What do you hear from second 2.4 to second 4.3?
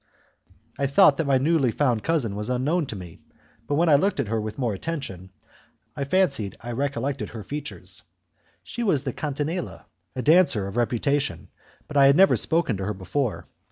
unknown to me, but when I looked at